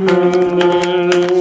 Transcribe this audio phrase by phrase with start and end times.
[0.00, 1.39] Mm-hmm.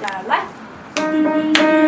[0.00, 1.87] my life.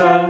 [0.00, 0.29] sun.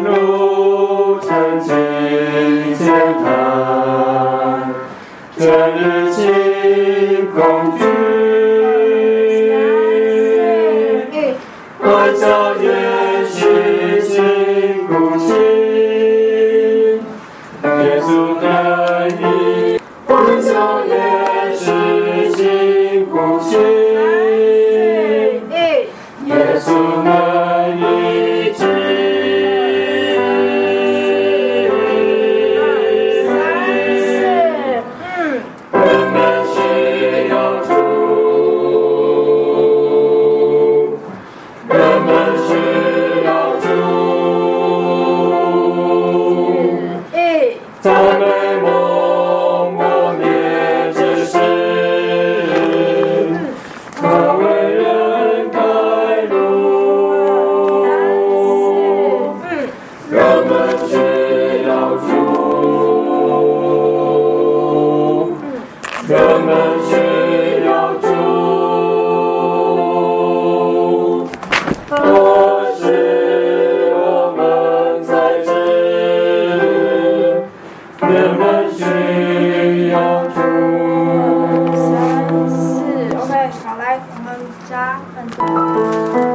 [85.14, 86.29] 分钟。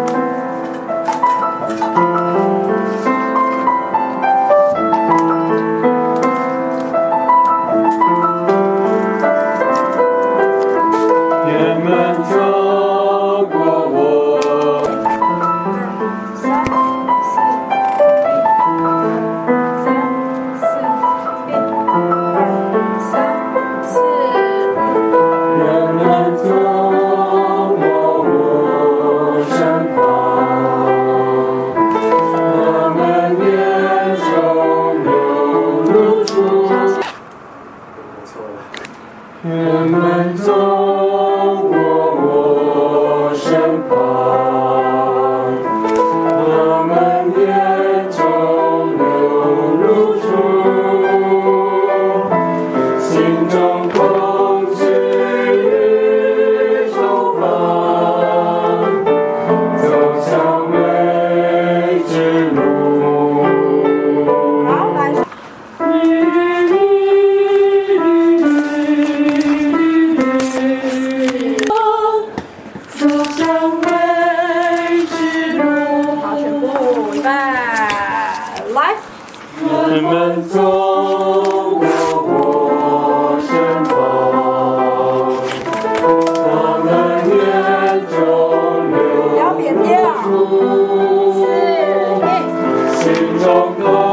[93.45, 94.04] don't.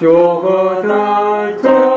[0.00, 1.93] Yoga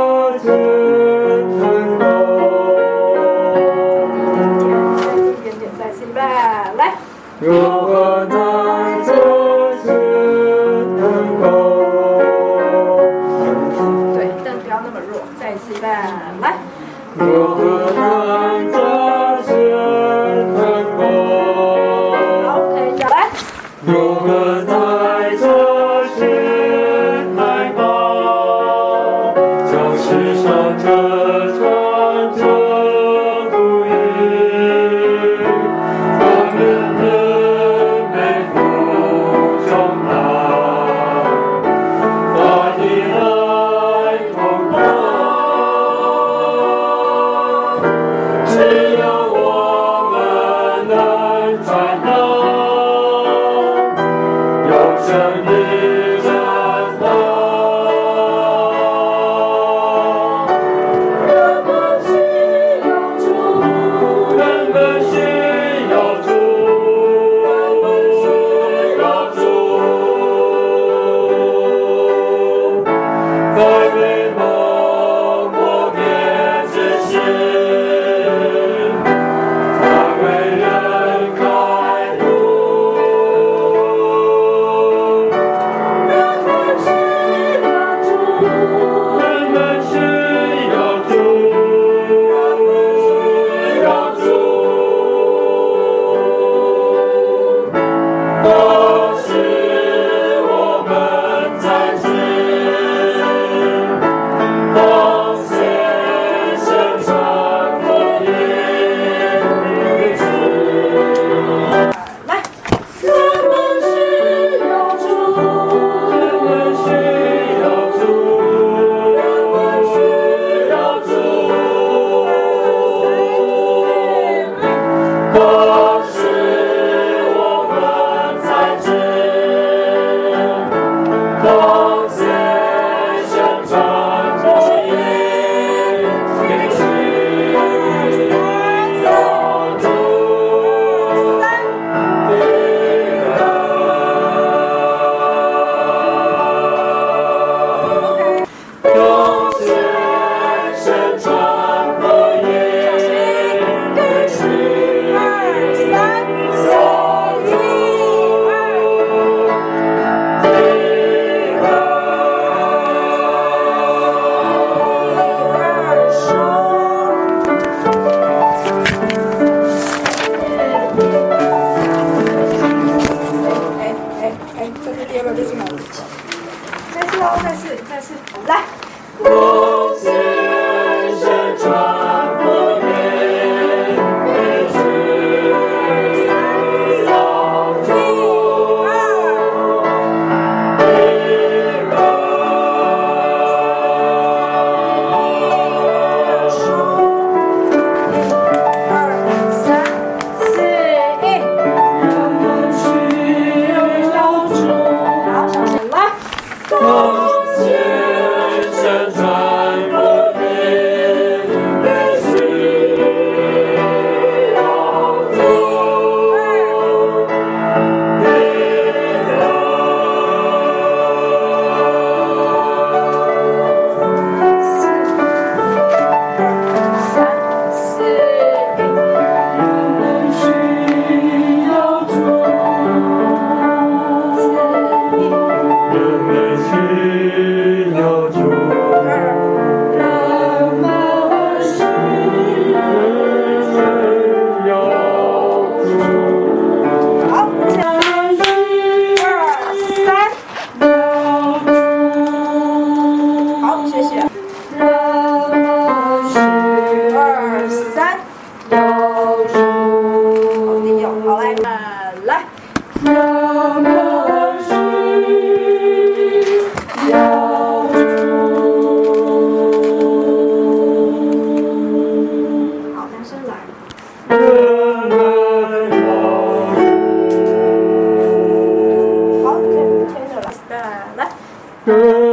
[281.88, 282.27] Girl.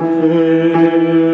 [0.00, 1.27] Amen.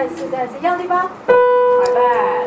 [0.00, 1.10] 再次再次用力吧。
[1.26, 1.34] 拜
[1.94, 2.39] 拜。